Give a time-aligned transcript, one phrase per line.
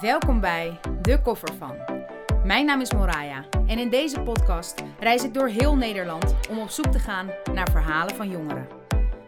[0.00, 1.76] Welkom bij De Koffer van.
[2.44, 6.68] Mijn naam is Moraya en in deze podcast reis ik door heel Nederland om op
[6.70, 8.68] zoek te gaan naar verhalen van jongeren.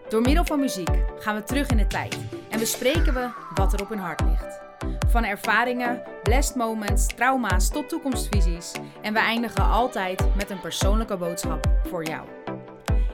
[0.08, 3.80] Door middel van muziek gaan we terug in de tijd en bespreken we wat er
[3.80, 4.60] op hun hart ligt.
[5.08, 11.66] Van ervaringen, blessed moments, trauma's tot toekomstvisies en we eindigen altijd met een persoonlijke boodschap
[11.88, 12.26] voor jou.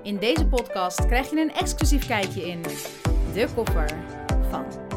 [0.02, 2.62] In deze podcast krijg je een exclusief kijkje in
[3.32, 3.90] De Koffer
[4.50, 4.87] van.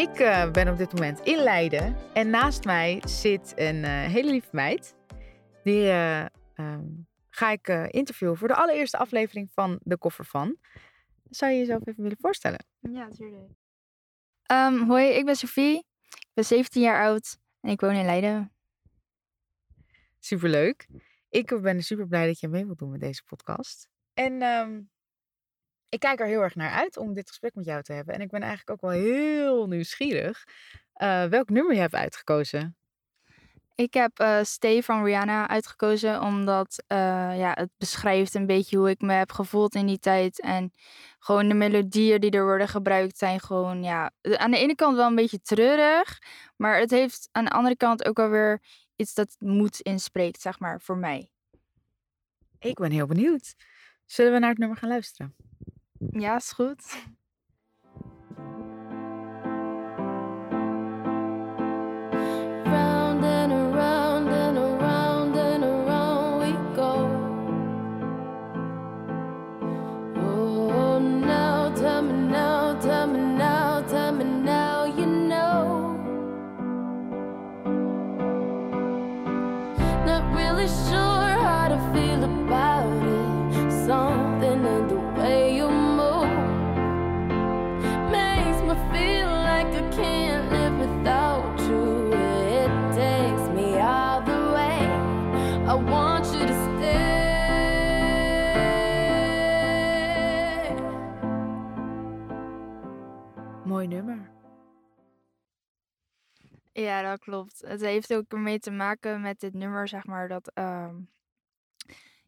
[0.00, 4.30] Ik eh, ben op dit moment in Leiden en naast mij zit een eh, hele
[4.30, 4.94] lieve meid.
[5.62, 6.86] Die eh, ehm,
[7.28, 10.56] ga ik interviewen voor de allereerste aflevering van De Koffer van.
[11.24, 12.66] Zou je jezelf even willen voorstellen?
[12.78, 13.50] Ja, natuurlijk.
[14.42, 15.76] Ehm, hoi, ik ben Sophie.
[16.08, 18.52] Ik ben 17 jaar oud en ik woon in Leiden.
[20.18, 20.88] Superleuk.
[21.28, 23.88] Ik ben super blij dat je mee wilt doen met deze podcast.
[24.14, 24.80] En ehm,
[25.90, 28.14] ik kijk er heel erg naar uit om dit gesprek met jou te hebben.
[28.14, 30.44] En ik ben eigenlijk ook wel heel nieuwsgierig
[31.02, 32.76] uh, welk nummer je hebt uitgekozen.
[33.74, 36.98] Ik heb uh, Stay van Rihanna uitgekozen omdat uh,
[37.38, 40.40] ja, het beschrijft een beetje hoe ik me heb gevoeld in die tijd.
[40.40, 40.72] En
[41.18, 45.06] gewoon de melodieën die er worden gebruikt zijn gewoon, ja, aan de ene kant wel
[45.06, 46.18] een beetje treurig.
[46.56, 48.62] Maar het heeft aan de andere kant ook alweer
[48.96, 51.30] iets dat moed inspreekt, zeg maar, voor mij.
[52.58, 53.54] Ik ben heel benieuwd.
[54.06, 55.49] Zullen we naar het nummer gaan luisteren?
[56.20, 56.96] Ja, is goed.
[106.72, 107.60] Ja, dat klopt.
[107.66, 110.96] Het heeft ook ermee te maken met dit nummer, zeg maar, dat, ehm,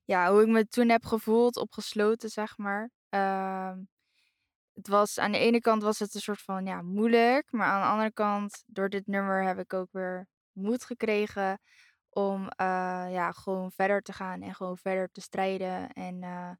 [0.04, 2.90] ja, hoe ik me toen heb gevoeld, opgesloten, zeg maar.
[3.08, 3.78] Ehm,
[4.74, 7.80] het was, aan de ene kant was het een soort van, ja, moeilijk, maar aan
[7.80, 11.60] de andere kant, door dit nummer heb ik ook weer moed gekregen
[12.08, 12.48] om, uh,
[13.10, 15.92] ja, gewoon verder te gaan en gewoon verder te strijden.
[15.92, 16.50] En uh,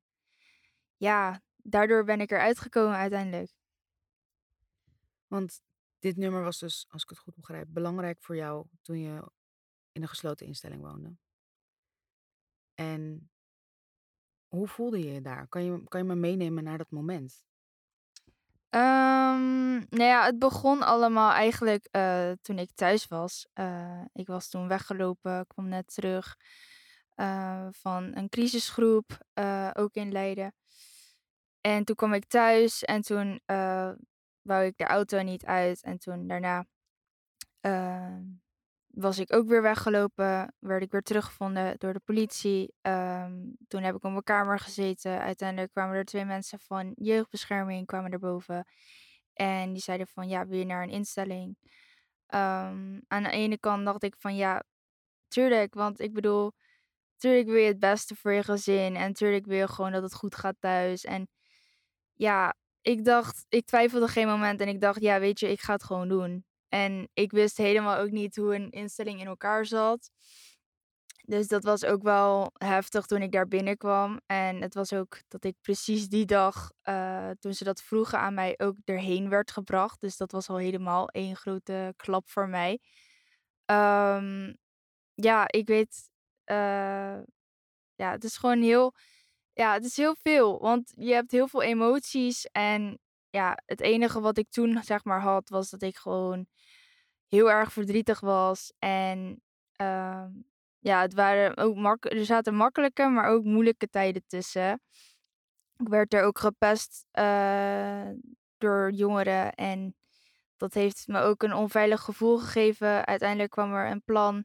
[0.97, 3.51] ja, daardoor ben ik eruit gekomen uiteindelijk.
[5.27, 5.61] Want
[6.03, 9.31] dit nummer was dus, als ik het goed begrijp, belangrijk voor jou toen je
[9.93, 11.17] in een gesloten instelling woonde.
[12.75, 13.31] En
[14.49, 15.49] hoe voelde je je daar?
[15.49, 17.45] Kan je, kan je me meenemen naar dat moment?
[18.71, 23.47] Um, nou ja, het begon allemaal eigenlijk uh, toen ik thuis was.
[23.55, 26.37] Uh, ik was toen weggelopen, kwam net terug
[27.17, 29.19] uh, van een crisisgroep,
[29.73, 30.55] ook in Leiden.
[31.61, 33.41] En toen kwam ik thuis en toen
[34.43, 35.83] wou ik de auto niet uit.
[35.83, 36.67] En toen daarna
[37.61, 38.23] ehm,
[38.87, 40.55] was ik ook weer weggelopen.
[40.59, 42.75] Werd ik weer teruggevonden door de politie.
[42.81, 43.33] Ehm,
[43.69, 45.21] toen heb ik op mijn kamer gezeten.
[45.21, 48.67] Uiteindelijk kwamen er twee mensen van jeugdbescherming kwamen erboven.
[49.33, 51.57] En die zeiden van ja, wil je naar een instelling?
[52.27, 54.63] Ehm, aan de ene kant dacht ik van ja,
[55.29, 55.75] tuurlijk.
[55.75, 56.53] Want ik bedoel,
[57.17, 58.97] tuurlijk wil je het beste voor je gezin.
[58.97, 61.05] En tuurlijk wil je gewoon dat het goed gaat thuis.
[61.05, 61.29] En
[62.15, 65.73] ja, ik dacht, ik twijfelde geen moment en ik dacht, ja, weet je, ik ga
[65.73, 66.45] het gewoon doen.
[66.69, 70.11] En ik wist helemaal ook niet hoe een instelling in elkaar zat.
[71.25, 74.21] Dus dat was ook wel heftig toen ik daar binnenkwam.
[74.27, 78.35] En het was ook dat ik precies die dag, uh, toen ze dat vroegen aan
[78.35, 80.01] mij, ook erheen werd gebracht.
[80.01, 82.81] Dus dat was al helemaal één grote klap voor mij.
[83.67, 84.57] Um,
[85.15, 86.11] ja, ik weet,
[86.47, 87.21] uh,
[87.95, 88.95] ja, het is gewoon heel
[89.53, 92.47] ja, het is heel veel, want je hebt heel veel emoties.
[92.47, 92.99] En
[93.31, 96.47] ja, het enige wat ik toen zeg maar had, was dat ik gewoon
[97.29, 98.73] heel erg verdrietig was.
[98.79, 99.43] En
[99.81, 100.27] uh,
[100.79, 104.81] ja, het waren ook mak er zaten makkelijke, maar ook moeilijke tijden tussen.
[105.77, 108.09] Ik werd er ook gepest uh,
[108.59, 109.97] door jongeren en
[110.57, 113.07] dat heeft me ook een onveilig gevoel gegeven.
[113.07, 114.45] Uiteindelijk kwam er een plan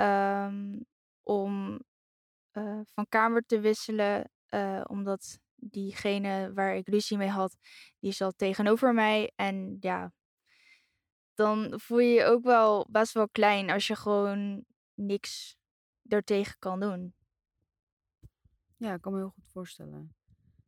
[0.00, 0.86] um,
[1.22, 1.80] om
[2.52, 4.30] uh, van kamer te wisselen.
[4.50, 7.56] Uh, omdat diegene waar ik ruzie mee had,
[7.98, 9.32] die zat tegenover mij.
[9.36, 10.12] En ja,
[11.34, 14.64] dan voel je je ook wel best wel klein als je gewoon
[14.94, 15.56] niks
[16.08, 17.14] ertegen kan doen.
[18.76, 20.14] Ja, ik kan me heel goed voorstellen.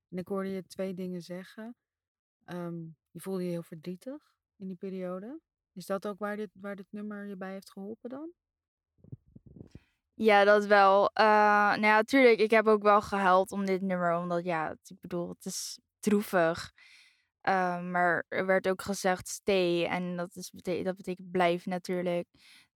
[0.09, 1.77] En ik hoorde je twee dingen zeggen.
[2.47, 4.37] Um, je voelde je heel verdrietig.
[4.57, 5.41] in die periode.
[5.73, 8.33] Is dat ook waar dit, waar dit nummer je bij heeft geholpen dan?
[10.21, 11.11] Ja, dat wel.
[11.21, 14.17] Uh, nou natuurlijk, ik heb ook wel gehuild om dit nummer.
[14.17, 16.73] Omdat, ja, ik bedoel, het is droevig.
[17.43, 19.85] Uh, maar er werd ook gezegd stay.
[19.85, 20.51] En dat, is,
[20.83, 22.29] dat betekent blijf natuurlijk.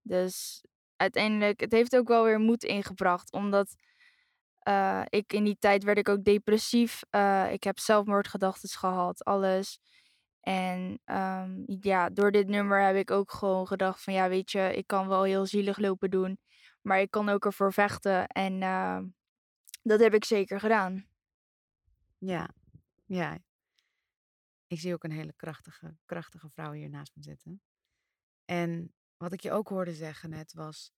[0.02, 0.64] Dus
[0.96, 3.32] uiteindelijk, het heeft ook wel weer moed ingebracht.
[3.32, 3.74] Omdat
[4.68, 7.02] uh, ik in die tijd werd ik ook depressief.
[7.50, 9.78] ik heb zelfmoordgedachten gehad, alles.
[10.40, 14.76] En um, ja, door dit nummer heb ik ook gewoon gedacht van ja, weet je,
[14.76, 16.38] ik kan wel heel zielig lopen doen.
[16.82, 18.26] Maar ik kan ook ervoor vechten.
[18.26, 19.00] En uh,
[19.82, 21.06] dat heb ik zeker gedaan.
[22.18, 22.54] Ja,
[23.04, 23.38] ja.
[24.66, 27.62] Ik zie ook een hele krachtige, krachtige vrouw hier naast me zitten.
[28.44, 30.92] En wat ik je ook hoorde zeggen net was.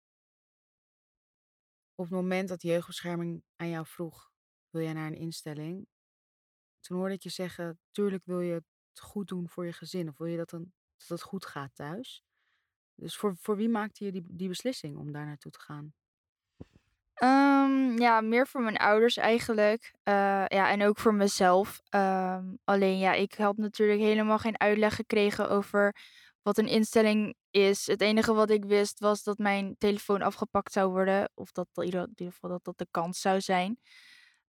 [1.95, 4.33] Op het moment dat jeugdbescherming aan jou vroeg:
[4.71, 5.89] wil jij naar een instelling?
[6.81, 10.09] Toen hoorde ik je zeggen: tuurlijk wil je het goed doen voor je gezin.
[10.09, 12.25] Of wil je dat, dan, dat het goed gaat thuis?
[12.95, 15.93] Dus voor, voor wie maakte je die, die beslissing om daar naartoe te gaan?
[17.23, 19.95] Um, ja, meer voor mijn ouders eigenlijk.
[20.05, 20.15] Uh,
[20.47, 21.81] ja, en ook voor mezelf.
[21.91, 25.97] Um, alleen ja, ik had natuurlijk helemaal geen uitleg gekregen over
[26.43, 27.87] wat een instelling is.
[27.87, 31.31] Het enige wat ik wist was dat mijn telefoon afgepakt zou worden.
[31.35, 33.79] Of dat in ieder geval dat dat de kans zou zijn.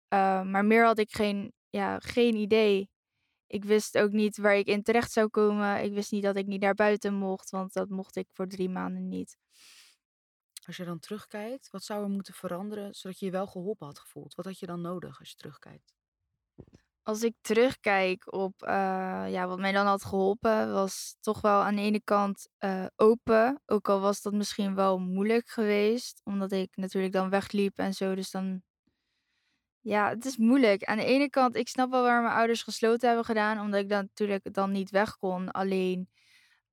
[0.09, 2.89] Uh, maar meer had ik geen, ja, geen idee.
[3.47, 5.83] Ik wist ook niet waar ik in terecht zou komen.
[5.83, 8.69] Ik wist niet dat ik niet naar buiten mocht, want dat mocht ik voor drie
[8.69, 9.37] maanden niet.
[10.65, 13.99] Als je dan terugkijkt, wat zou er moeten veranderen zodat je je wel geholpen had
[13.99, 14.35] gevoeld?
[14.35, 15.93] Wat had je dan nodig als je terugkijkt?
[17.03, 18.69] Als ik terugkijk op uh,
[19.29, 23.61] ja, wat mij dan had geholpen, was toch wel aan de ene kant uh, open.
[23.65, 28.15] Ook al was dat misschien wel moeilijk geweest, omdat ik natuurlijk dan wegliep en zo.
[28.15, 28.63] Dus dan
[29.85, 30.83] ja, het is moeilijk.
[30.83, 33.89] Aan de ene kant, ik snap wel waar mijn ouders gesloten hebben gedaan, omdat ik
[33.89, 35.51] dan natuurlijk dan niet weg kon.
[35.51, 36.09] Alleen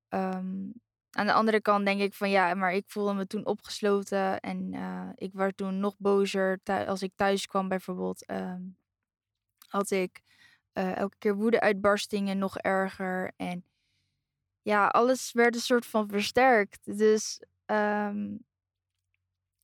[0.09, 0.73] um,
[1.09, 4.73] aan de andere kant denk ik van ja, maar ik voelde me toen opgesloten en
[4.73, 8.31] uh, ik werd toen nog bozer als ik thuis kwam bijvoorbeeld.
[8.31, 8.77] Um,
[9.67, 10.21] had ik
[10.73, 13.65] uh, elke keer woede-uitbarstingen nog erger en
[14.61, 16.97] ja, alles werd een soort van versterkt.
[16.97, 18.45] Dus um,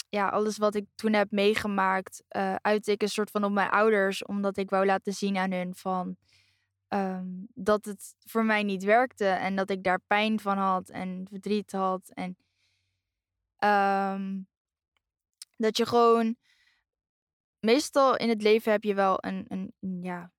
[0.10, 3.70] ja, alles wat ik toen heb meegemaakt, uh, uitte ik een soort van op mijn
[3.70, 4.26] ouders.
[4.26, 6.18] Omdat ik wou laten zien aan hun van
[6.90, 9.26] um, dat het voor mij niet werkte.
[9.26, 12.12] En dat ik daar pijn van had en verdriet had.
[12.14, 12.38] En
[13.64, 14.48] um,
[15.58, 16.36] dat je gewoon.
[17.60, 20.32] Meestal in het leven heb je wel een, een, ja,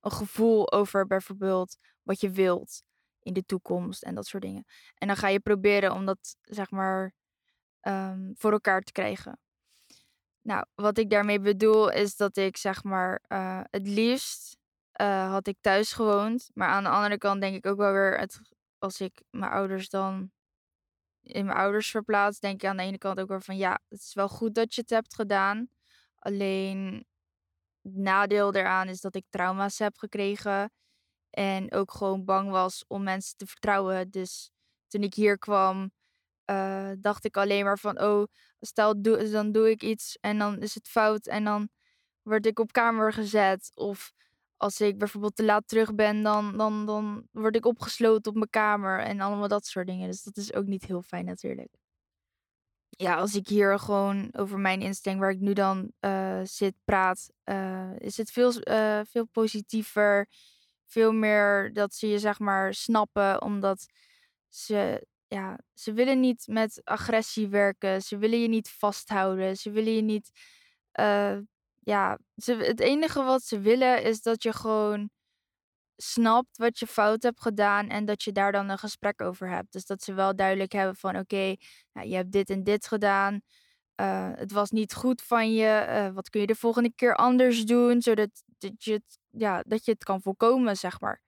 [0.00, 2.82] een gevoel over bijvoorbeeld wat je wilt
[3.22, 4.64] in de toekomst en dat soort dingen.
[4.94, 7.14] En dan ga je proberen om dat, zeg maar,
[7.88, 9.38] um, voor elkaar te krijgen.
[10.42, 14.56] Nou, wat ik daarmee bedoel is dat ik zeg maar uh, het liefst
[15.00, 16.50] uh, had ik thuis gewoond.
[16.54, 18.40] Maar aan de andere kant denk ik ook wel weer, het,
[18.78, 20.30] als ik mijn ouders dan
[21.20, 24.00] in mijn ouders verplaats, denk ik aan de ene kant ook weer van ja, het
[24.00, 25.68] is wel goed dat je het hebt gedaan.
[26.18, 27.06] Alleen
[27.82, 30.70] het nadeel daaraan is dat ik trauma's heb gekregen.
[31.30, 34.10] En ook gewoon bang was om mensen te vertrouwen.
[34.10, 34.50] Dus
[34.86, 35.90] toen ik hier kwam,
[36.50, 38.24] uh, dacht ik alleen maar van, oh,
[38.60, 41.68] stel doe, dan doe ik iets en dan is het fout en dan
[42.22, 43.70] word ik op kamer gezet.
[43.74, 44.12] Of
[44.56, 48.50] als ik bijvoorbeeld te laat terug ben, dan, dan, dan word ik opgesloten op mijn
[48.50, 50.08] kamer en allemaal dat soort dingen.
[50.08, 51.70] Dus dat is ook niet heel fijn natuurlijk.
[52.88, 57.30] Ja, als ik hier gewoon over mijn instelling waar ik nu dan uh, zit praat,
[57.44, 58.52] uh, is het veel,
[59.04, 60.28] veel positiever.
[60.86, 63.86] Veel meer dat ze je zeg maar snappen, omdat
[64.48, 68.02] ze ja, ze willen niet met agressie werken.
[68.02, 69.56] Ze willen je niet vasthouden.
[69.56, 70.30] Ze willen je niet.
[71.00, 71.38] Uh,
[71.80, 75.10] ja, ze, het enige wat ze willen is dat je gewoon
[75.96, 79.72] snapt wat je fout hebt gedaan en dat je daar dan een gesprek over hebt.
[79.72, 81.54] Dus dat ze wel duidelijk hebben van oké,
[81.92, 83.40] je hebt dit en dit gedaan.
[84.00, 85.86] Uh, het was niet goed van je.
[85.88, 89.84] Uh, wat kun je de volgende keer anders doen, zodat dat je het, ja, dat
[89.84, 91.20] je het kan voorkomen, zeg maar.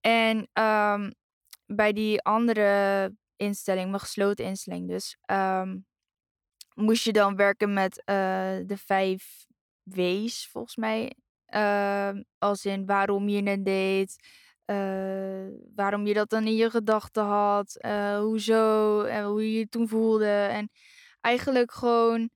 [0.00, 1.12] En um,
[1.66, 5.86] bij die andere instelling, mijn gesloten instelling dus, um,
[6.74, 8.14] moest je dan werken met uh,
[8.66, 9.46] de vijf
[9.82, 11.16] W's, volgens mij.
[11.54, 14.16] Uh, als in waarom je het deed,
[14.66, 19.68] uh, waarom je dat dan in je gedachten had, uh, hoezo en hoe je je
[19.68, 20.26] toen voelde.
[20.26, 20.70] En
[21.20, 22.30] eigenlijk gewoon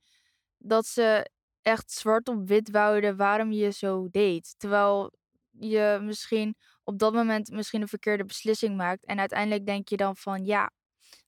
[0.59, 1.31] dat ze
[1.63, 4.55] echt zwart op wit wouden waarom je zo deed.
[4.57, 5.13] Terwijl
[5.51, 6.57] je misschien
[6.87, 9.05] op dat moment misschien een verkeerde beslissing maakt.
[9.05, 10.71] En uiteindelijk denk je dan van ja,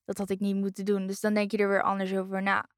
[0.05, 1.07] dat had ik niet moeten doen.
[1.07, 2.69] Dus dan denk je er weer anders over na.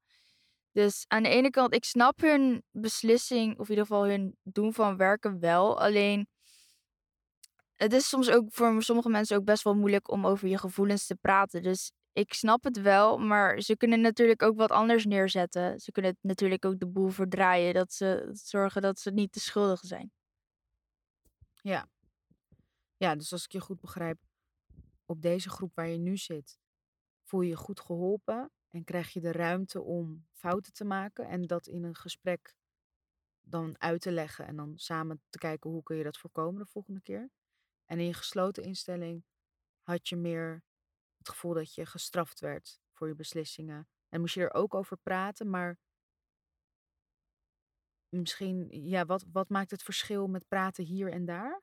[0.72, 4.72] Dus aan de ene kant, ik snap hun beslissing, of in ieder geval hun doen
[4.72, 5.80] van werken wel.
[5.80, 6.26] Alleen
[7.74, 11.06] het is soms ook voor sommige mensen ook best wel moeilijk om over je gevoelens
[11.06, 11.62] te praten.
[11.62, 15.80] Dus ik snap het wel, maar ze kunnen natuurlijk ook wat anders neerzetten.
[15.80, 19.80] Ze kunnen natuurlijk ook de boel verdraaien, dat ze zorgen dat ze niet te schuldig
[19.80, 20.12] zijn.
[21.60, 21.88] Ja.
[23.02, 24.18] Ja, dus als ik je goed begrijp,
[25.04, 26.58] op deze groep waar je nu zit,
[27.22, 31.46] voel je je goed geholpen en krijg je de ruimte om fouten te maken en
[31.46, 32.56] dat in een gesprek
[33.40, 36.70] dan uit te leggen en dan samen te kijken hoe kun je dat voorkomen de
[36.70, 37.30] volgende keer.
[37.86, 39.24] En in je gesloten instelling
[39.82, 40.64] had je meer
[41.18, 43.88] het gevoel dat je gestraft werd voor je beslissingen.
[44.08, 45.78] En moest je er ook over praten, maar
[48.08, 51.62] misschien, ja, wat, wat maakt het verschil met praten hier en daar?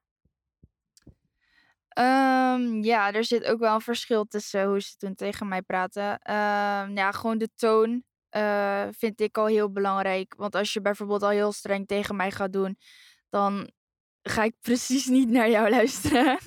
[1.99, 6.11] Um, ja, er zit ook wel een verschil tussen hoe ze toen tegen mij praten.
[6.11, 10.35] Um, ja, gewoon de toon uh, vind ik al heel belangrijk.
[10.35, 12.77] Want als je bijvoorbeeld al heel streng tegen mij gaat doen,
[13.29, 13.71] dan
[14.21, 16.39] ga ik precies niet naar jou luisteren.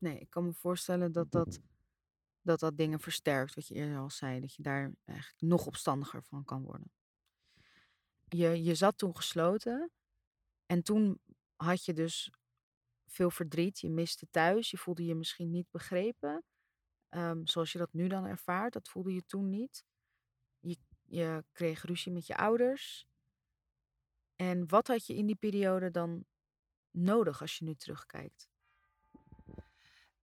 [0.00, 1.58] Nee, ik kan me voorstellen dat dat,
[2.40, 4.40] dat, dat dingen versterkt, wat je eerder al zei.
[4.40, 6.92] Dat je daar eigenlijk nog opstandiger van kan worden.
[8.28, 9.90] Je, je zat toen gesloten
[10.66, 11.20] en toen
[11.56, 12.30] had je dus
[13.14, 13.80] veel verdriet.
[13.80, 14.70] Je miste thuis.
[14.70, 16.44] Je voelde je misschien niet begrepen.
[17.10, 18.72] Um, zoals je dat nu dan ervaart.
[18.72, 19.84] Dat voelde je toen niet.
[20.60, 23.06] Je, je kreeg ruzie met je ouders.
[24.36, 26.24] En wat had je in die periode dan
[26.90, 28.48] nodig als je nu terugkijkt?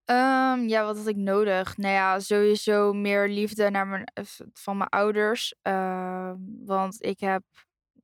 [0.05, 1.77] Um, ja, wat had ik nodig?
[1.77, 4.11] Nou ja, sowieso meer liefde naar mijn,
[4.53, 5.55] van mijn ouders.
[5.63, 6.33] Uh,
[6.65, 7.43] want ik heb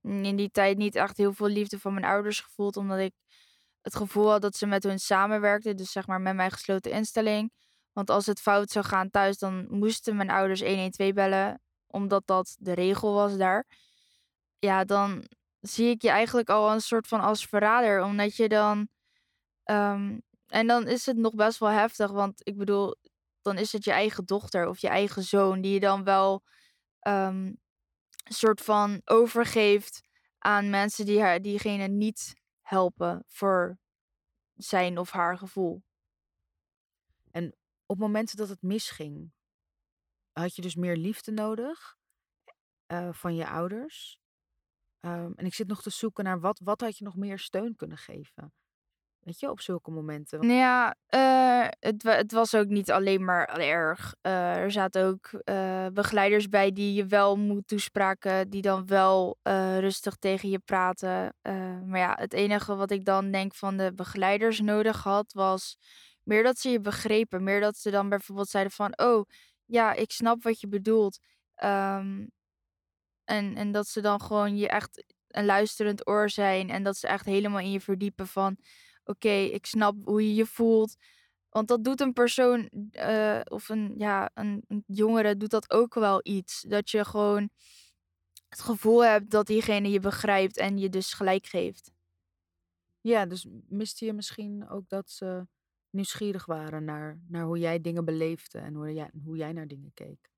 [0.01, 2.77] in die tijd niet echt heel veel liefde van mijn ouders gevoeld.
[2.77, 3.13] Omdat ik
[3.87, 5.77] het gevoel had dat ze met hun samenwerkten.
[5.77, 7.51] Dus zeg maar met mijn gesloten instelling.
[7.93, 11.61] Want als het fout zou gaan thuis, dan moesten mijn ouders 112 bellen.
[11.87, 13.65] Omdat dat de regel was daar.
[14.59, 15.27] Ja, dan
[15.59, 18.03] zie ik je eigenlijk al een soort van als verrader.
[18.03, 18.87] Omdat je dan.
[19.65, 22.11] Um, en dan is het nog best wel heftig.
[22.11, 22.95] Want ik bedoel,
[23.41, 25.61] dan is het je eigen dochter of je eigen zoon.
[25.61, 26.43] Die je dan wel
[26.99, 27.59] een
[28.23, 30.01] soort van overgeeft
[30.37, 32.35] aan mensen die haar, diegene niet
[32.67, 33.79] helpen voor
[34.53, 35.83] zijn of haar gevoel.
[37.31, 37.55] En
[37.85, 39.31] op momenten dat het misging,
[40.31, 41.97] had je dus meer liefde nodig
[42.87, 44.19] uh, van je ouders.
[44.99, 47.75] Um, en ik zit nog te zoeken naar wat, wat had je nog meer steun
[47.75, 48.53] kunnen geven.
[49.27, 50.39] Weet je, op zulke momenten.
[50.39, 54.15] Nou ja, uh, het, het was ook niet alleen maar erg.
[54.21, 59.37] Uh, er zaten ook uh, begeleiders bij die je wel moet toespraken, die dan wel
[59.79, 61.35] rustig tegen je praten.
[61.85, 65.77] maar ja, het enige wat ik dan denk van de begeleiders nodig had, was
[66.23, 67.43] meer dat ze je begrepen.
[67.43, 69.25] Meer dat ze dan bijvoorbeeld zeiden van, oh
[69.65, 71.19] ja, ik snap wat je bedoelt.
[71.63, 72.31] Um,
[73.23, 77.07] en, en dat ze dan gewoon je echt een luisterend oor zijn en dat ze
[77.07, 78.57] echt helemaal in je verdiepen van
[79.07, 80.95] oké, ik snap hoe je je voelt.
[81.49, 85.93] Want dat doet een persoon uh, of een, ja, een, een, jongere doet dat ook
[85.93, 86.61] wel iets.
[86.61, 87.49] Dat je gewoon
[88.49, 91.91] het gevoel hebt dat diegene je begrijpt en je dus gelijk geeft.
[93.01, 95.47] Ja, dus miste je misschien ook dat ze
[95.89, 99.91] nieuwsgierig waren naar, naar hoe jij dingen beleefde en hoe jij, hoe jij naar dingen
[99.93, 100.29] keek?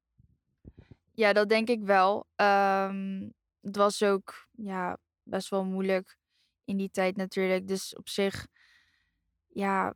[1.12, 2.28] Ja, dat denk ik wel.
[2.36, 6.18] Um, het was ook ja, best wel moeilijk
[6.66, 7.68] in die tijd natuurlijk.
[7.68, 8.48] Dus op zich
[9.50, 9.94] ja,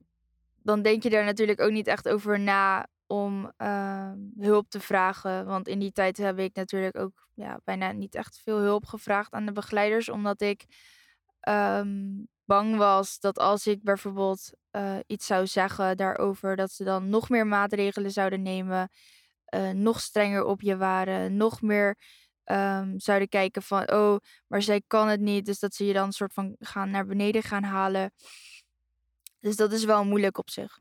[0.56, 5.46] dan denk je daar natuurlijk ook niet echt over na om uh, hulp te vragen.
[5.46, 9.32] Want in die tijd heb ik natuurlijk ook ja, bijna niet echt veel hulp gevraagd
[9.32, 10.10] aan de begeleiders.
[10.10, 10.66] Omdat ik
[11.50, 17.10] um, bang was dat als ik bijvoorbeeld uh, iets zou zeggen daarover, dat ze dan
[17.10, 18.90] nog meer maatregelen zouden nemen.
[19.56, 21.38] Uh, nog strenger op je waren.
[21.38, 21.98] Nog meer
[22.46, 24.18] um, zouden kijken van, oh,
[24.48, 25.46] maar zij kan het niet.
[25.46, 28.12] Dus dat ze je dan een soort van gaan naar beneden gaan halen.
[29.44, 30.80] Dus dat is wel moeilijk op zich.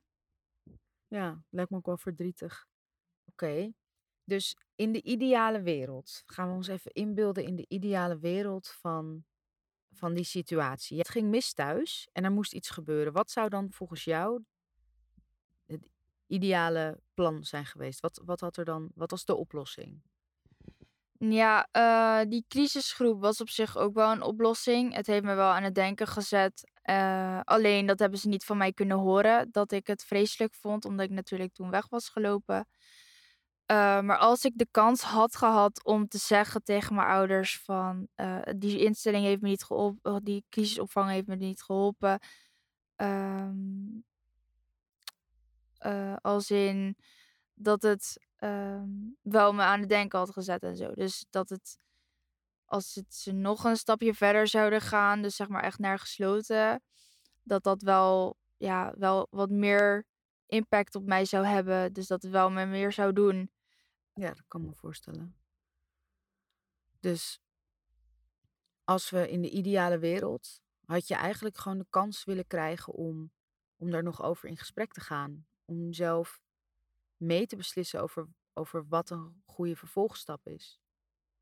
[1.09, 2.67] Ja, lijkt me ook wel verdrietig.
[3.25, 3.73] Oké.
[4.25, 9.25] Dus in de ideale wereld, gaan we ons even inbeelden in de ideale wereld van,
[9.93, 10.99] van die situatie.
[10.99, 13.13] Het ging mis thuis en er moest iets gebeuren.
[13.13, 14.43] Wat zou dan volgens jou
[15.67, 15.89] het
[16.27, 18.01] ideale plan zijn geweest?
[18.01, 20.03] Wat, wat, had er dan, wat was de oplossing?
[21.19, 24.95] Ja, uh, die crisisgroep was op zich ook wel een oplossing.
[24.95, 26.72] Het heeft me wel aan het denken gezet.
[26.85, 29.49] Uh, alleen dat hebben ze niet van mij kunnen horen.
[29.51, 32.67] Dat ik het vreselijk vond, omdat ik natuurlijk toen weg was gelopen.
[33.67, 38.09] Uh, maar als ik de kans had gehad om te zeggen tegen mijn ouders van
[38.57, 42.19] die instelling heeft me niet geholpen, die crisisopvang heeft me niet geholpen.
[42.97, 44.05] Um,
[46.21, 46.97] als in
[47.55, 50.93] dat het um, wel me aan het denken had gezet en zo.
[50.95, 51.77] Dus dat het,
[52.73, 56.83] als het ze nog een stapje verder zouden gaan, dus zeg maar echt naar gesloten,
[57.43, 60.07] dat dat wel ja, wel wat meer
[60.47, 61.93] impact op mij zou hebben.
[61.93, 63.51] Dus dat het wel me meer zou doen.
[64.15, 65.37] Ja, dat kan me voorstellen.
[67.01, 67.41] Dus
[68.85, 73.33] als we in de ideale wereld had je eigenlijk gewoon de kans willen krijgen om,
[73.77, 75.47] om daar nog over in gesprek te gaan.
[75.65, 76.41] Om zelf
[77.17, 80.81] mee te beslissen over, over wat een goede vervolgstap is.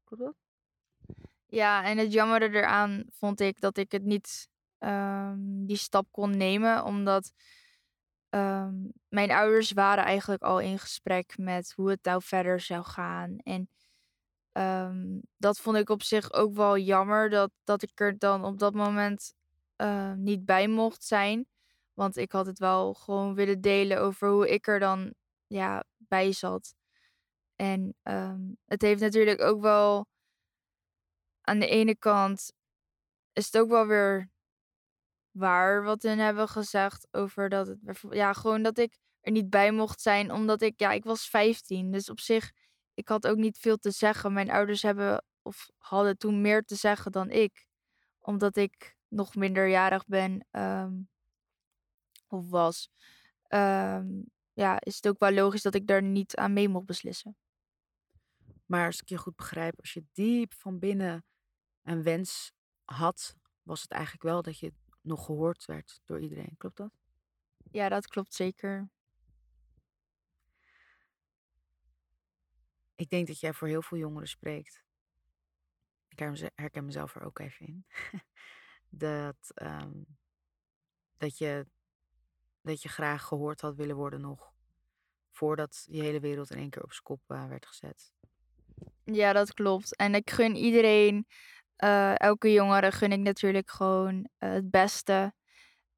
[0.04, 0.49] Klopt dat?
[1.50, 6.36] Ja, en het jammere eraan vond ik dat ik het niet ehm, die stap kon
[6.36, 7.32] nemen, omdat
[8.28, 8.74] ehm,
[9.08, 13.38] mijn ouders waren eigenlijk al in gesprek met hoe het nou verder zou gaan.
[13.38, 13.68] En
[14.52, 18.58] ehm, dat vond ik op zich ook wel jammer, dat, dat ik er dan op
[18.58, 19.34] dat moment
[20.16, 21.46] niet bij mocht zijn.
[21.94, 25.14] Want ik had het wel gewoon willen delen over hoe ik er dan
[25.46, 26.74] ja, bij zat.
[27.56, 27.96] En
[28.64, 30.06] het heeft natuurlijk ook wel
[31.40, 32.52] aan de ene kant
[33.32, 34.30] is het ook wel weer
[35.30, 39.72] waar wat hun hebben gezegd over dat het ja, gewoon dat ik er niet bij
[39.72, 41.90] mocht zijn omdat ik ja, ik was 15.
[41.90, 42.52] Dus op zich
[42.94, 44.32] ik had ook niet veel te zeggen.
[44.32, 47.66] Mijn ouders hebben of hadden toen meer te zeggen dan ik,
[48.20, 51.08] omdat ik nog minderjarig ben um,
[52.28, 52.90] of was.
[53.48, 57.36] Um, ja, is het ook wel logisch dat ik daar niet aan mee mocht beslissen.
[58.70, 61.24] Maar als ik je goed begrijp, als je diep van binnen
[61.82, 62.52] een wens
[62.84, 66.54] had, was het eigenlijk wel dat je nog gehoord werd door iedereen.
[66.56, 66.92] Klopt dat?
[67.70, 68.90] Ja, dat klopt zeker.
[72.94, 74.84] Ik denk dat jij voor heel veel jongeren spreekt.
[76.08, 76.18] Ik
[76.54, 77.86] herken mezelf er ook even in.
[79.06, 80.18] dat, um,
[81.16, 81.66] dat, je,
[82.60, 84.52] dat je graag gehoord had willen worden nog.
[85.30, 88.18] Voordat je hele wereld in één keer op zijn kop uh, werd gezet.
[89.04, 89.96] Ja, dat klopt.
[89.96, 91.26] En ik gun iedereen
[91.84, 95.32] uh, elke jongere gun ik natuurlijk gewoon uh, het beste.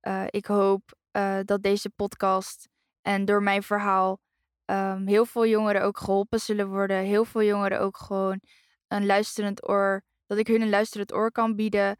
[0.02, 1.00] Uh, ik hoop
[1.44, 2.68] dat deze podcast
[3.02, 4.20] en door mijn verhaal
[4.66, 6.96] um, heel veel jongeren ook geholpen zullen worden.
[6.96, 8.40] Heel veel jongeren ook gewoon
[8.88, 11.96] een luisterend oor, dat ik hun een luisterend oor kan bieden.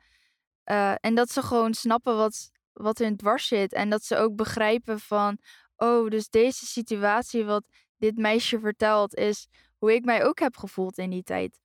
[1.01, 3.73] en dat ze gewoon snappen wat, wat hun dwars zit.
[3.73, 5.38] En dat ze ook begrijpen van,
[5.77, 7.64] oh, dus deze situatie wat
[7.97, 9.49] dit meisje vertelt is
[9.83, 11.59] hoe ik mij ook heb gevoeld in die tijd.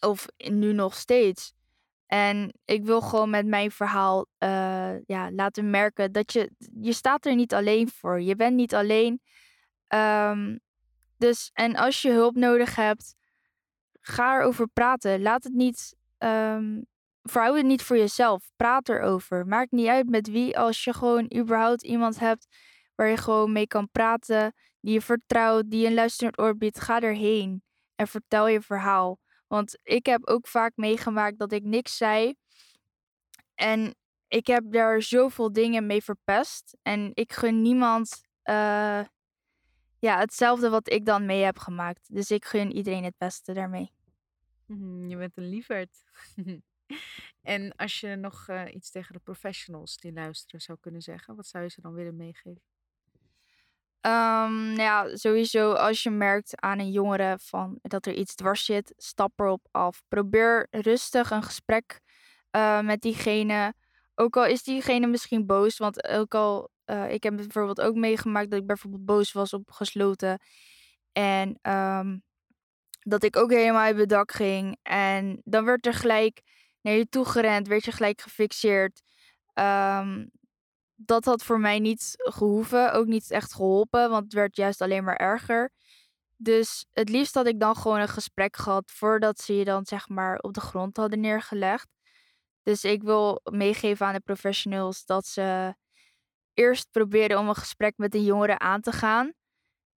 [0.00, 1.52] Of nu nog steeds.
[2.06, 7.26] En ik wil gewoon met mijn verhaal uh, ja, laten merken dat je, je staat
[7.26, 8.20] er niet alleen voor.
[8.20, 9.20] Je bent niet alleen.
[9.94, 10.60] Um,
[11.16, 13.14] dus, en als je hulp nodig hebt,
[14.00, 15.22] ga erover praten.
[15.22, 16.86] Laat het niet, um,
[17.22, 18.50] verhoud het niet voor jezelf.
[18.56, 19.46] Praat erover.
[19.46, 20.58] Maakt niet uit met wie.
[20.58, 22.46] Als je gewoon überhaupt iemand hebt
[22.94, 27.00] waar je gewoon mee kan praten, die je vertrouwt, die een luisterend oor biedt, ga
[27.00, 27.62] erheen
[27.94, 29.18] en vertel je verhaal.
[29.46, 32.34] Want ik heb ook vaak meegemaakt dat ik niks zei.
[33.54, 33.94] En
[34.28, 36.76] ik heb daar zoveel dingen mee verpest.
[36.82, 39.04] En ik gun niemand uh,
[39.98, 42.14] ja, hetzelfde wat ik dan mee heb gemaakt.
[42.14, 43.92] Dus ik gun iedereen het beste daarmee.
[44.66, 46.04] Mhm, je bent een lieverd.
[47.54, 51.46] en als je nog uh, iets tegen de professionals die luisteren zou kunnen zeggen, wat
[51.46, 52.62] zou je ze dan willen meegeven?
[54.06, 58.64] Um, nou ja, sowieso als je merkt aan een jongere van dat er iets dwars
[58.64, 60.02] zit, stap erop af.
[60.08, 62.00] Probeer rustig een gesprek
[62.56, 63.74] uh, met diegene.
[64.14, 68.50] Ook al is diegene misschien boos, want ook al, uh, ik heb bijvoorbeeld ook meegemaakt
[68.50, 70.40] dat ik bijvoorbeeld boos was op gesloten.
[71.12, 72.22] En um,
[73.00, 74.78] dat ik ook helemaal uit mijn dak ging.
[74.82, 76.40] En dan werd er gelijk
[76.80, 79.02] naar je toe gerend, werd je gelijk gefixeerd.
[79.54, 80.30] Um,
[81.04, 85.04] dat had voor mij niet gehoeven, ook niet echt geholpen, want het werd juist alleen
[85.04, 85.70] maar erger.
[86.36, 90.08] Dus het liefst had ik dan gewoon een gesprek gehad voordat ze je dan zeg
[90.08, 91.88] maar op de grond hadden neergelegd.
[92.62, 95.74] Dus ik wil meegeven aan de professionals dat ze
[96.54, 99.32] eerst proberen om een gesprek met een jongere aan te gaan.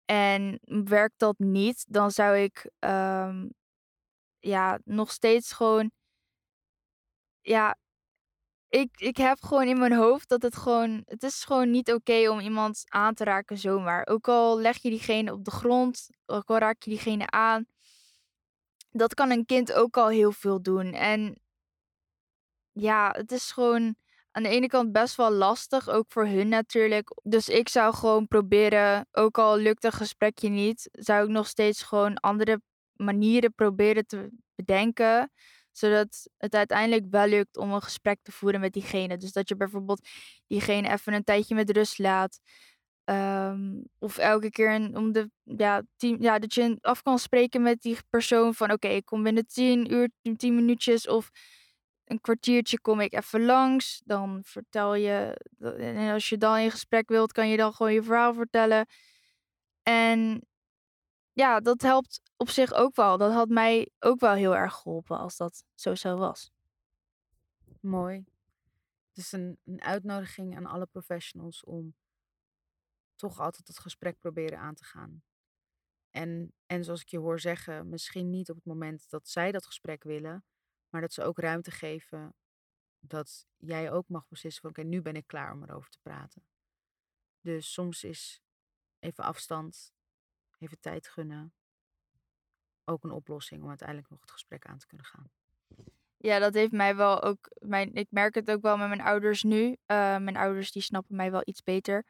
[0.05, 3.53] En werkt dat niet, dan zou ik um,
[4.39, 5.91] ja, nog steeds gewoon
[7.41, 7.77] ja,
[8.71, 11.03] ik, ik heb gewoon in mijn hoofd dat het gewoon.
[11.05, 14.07] Het is gewoon niet oké om iemand aan te raken zomaar.
[14.07, 17.65] Ook al leg je diegene op de grond, ook al raak je diegene aan.
[18.91, 20.93] Dat kan een kind ook al heel veel doen.
[20.93, 21.41] En
[22.71, 23.95] ja, het is gewoon
[24.31, 27.15] aan de ene kant best wel lastig, ook voor hun natuurlijk.
[27.23, 31.83] Dus ik zou gewoon proberen, ook al lukt een gesprekje niet, zou ik nog steeds
[31.83, 32.61] gewoon andere
[32.93, 35.31] manieren proberen te bedenken
[35.71, 39.17] zodat het uiteindelijk wel lukt om een gesprek te voeren met diegene.
[39.17, 40.07] Dus dat je bijvoorbeeld
[40.47, 42.39] diegene even een tijdje met rust laat.
[43.03, 47.81] Ehm, of elke keer om de, ja, tien, ja, dat je af kan spreken met
[47.81, 51.07] die persoon van oké, ik kom binnen tien uur, tien minuutjes.
[51.07, 51.29] Of
[52.05, 54.01] een kwartiertje kom ik even langs.
[54.05, 55.37] Dan vertel je.
[55.77, 58.85] En als je dan in gesprek wilt, kan je dan gewoon je verhaal vertellen.
[59.83, 60.41] En
[61.33, 63.17] ja, dat helpt op zich ook wel.
[63.17, 66.51] Dat had mij ook wel heel erg geholpen als dat zo zo was.
[67.79, 68.25] Mooi.
[69.13, 71.95] Dus een, een uitnodiging aan alle professionals om
[73.15, 75.23] toch altijd het gesprek proberen aan te gaan.
[76.09, 79.65] En, en zoals ik je hoor zeggen, misschien niet op het moment dat zij dat
[79.65, 80.45] gesprek willen,
[80.89, 82.33] maar dat ze ook ruimte geven
[82.99, 86.45] dat jij ook mag beslissen van oké, nu ben ik klaar om erover te praten.
[87.41, 88.41] Dus soms is
[88.99, 89.93] even afstand,
[90.61, 91.53] even tijd gunnen,
[92.85, 95.31] ook een oplossing om uiteindelijk nog het gesprek aan te kunnen gaan.
[96.17, 97.51] Ja, dat heeft mij wel ook.
[97.59, 99.65] Mijn, ik merk het ook wel met mijn ouders nu.
[99.65, 99.75] Uh,
[100.17, 102.05] mijn ouders die snappen mij wel iets beter.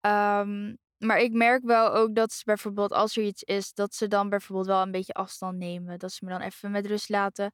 [0.00, 4.08] Um, maar ik merk wel ook dat ze bijvoorbeeld, als er iets is, dat ze
[4.08, 5.98] dan bijvoorbeeld wel een beetje afstand nemen.
[5.98, 7.52] Dat ze me dan even met rust laten.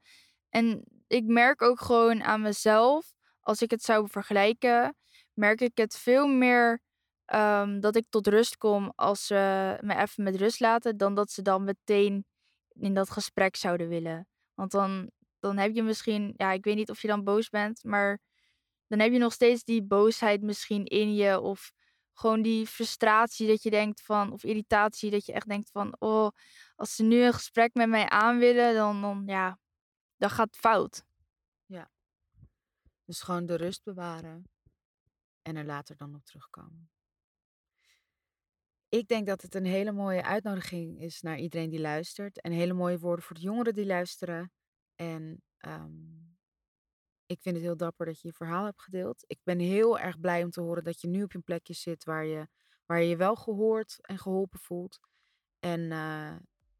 [0.48, 4.96] En ik merk ook gewoon aan mezelf, als ik het zou vergelijken,
[5.32, 6.80] merk ik het veel meer
[7.34, 9.34] um, dat ik tot rust kom als ze
[9.80, 12.24] me even met rust laten, dan dat ze dan meteen
[12.72, 14.26] in dat gesprek zouden willen.
[14.54, 17.84] Want dan, dan heb je misschien, ja, ik weet niet of je dan boos bent,
[17.84, 18.20] maar
[18.86, 21.40] dan heb je nog steeds die boosheid misschien in je.
[21.40, 21.72] Of
[22.12, 26.28] gewoon die frustratie dat je denkt van, of irritatie, dat je echt denkt van, oh,
[26.74, 29.58] als ze nu een gesprek met mij aan willen, dan, dan ja,
[30.16, 31.04] dan gaat het fout.
[31.66, 31.90] Ja.
[33.04, 34.44] Dus gewoon de rust bewaren
[35.42, 36.90] en er later dan op terugkomen.
[38.90, 42.40] Ik denk dat het een hele mooie uitnodiging is naar iedereen die luistert.
[42.40, 44.52] En hele mooie woorden voor de jongeren die luisteren.
[44.94, 46.36] En um,
[47.26, 49.24] ik vind het heel dapper dat je je verhaal hebt gedeeld.
[49.26, 52.04] Ik ben heel erg blij om te horen dat je nu op een plekje zit
[52.04, 52.48] waar je
[52.86, 55.00] waar je, je wel gehoord en geholpen voelt.
[55.58, 56.36] En uh,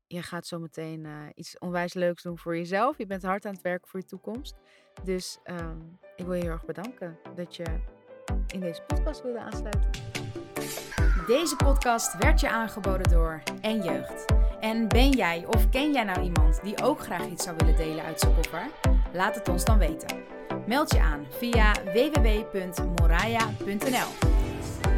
[0.07, 2.99] je gaat zo meteen uh, iets onwijs leuks doen voor jezelf.
[2.99, 4.55] Je bent hard aan het werken voor je toekomst.
[5.05, 7.81] Dus um, ik wil je heel erg bedanken dat je
[8.47, 10.10] in deze podcast wilde aansluiten.
[11.31, 14.25] Deze podcast werd je aangeboden door En Jeugd.
[14.61, 18.05] En ben jij of ken jij nou iemand die ook graag iets zou willen delen
[18.05, 18.71] uit zijn koffer?
[19.13, 20.17] Laat het ons dan weten.
[20.67, 22.49] Meld je aan via www.moraya.nl.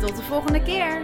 [0.01, 1.03] Tot de volgende keer!